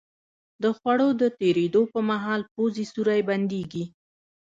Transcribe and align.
د 0.63 0.65
خوړو 0.77 1.09
د 1.21 1.23
تېرېدو 1.39 1.81
په 1.93 1.99
مهال 2.09 2.41
پوزې 2.53 2.85
سوری 2.93 3.21
بندېږي. 3.29 3.85